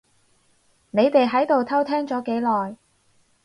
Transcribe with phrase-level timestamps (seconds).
[0.89, 2.75] 你哋喺度偷聽咗幾耐？